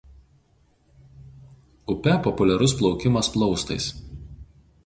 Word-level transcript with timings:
Upe 1.95 2.15
populiarus 2.29 2.75
plaukimas 2.81 3.33
plaustais. 3.37 3.91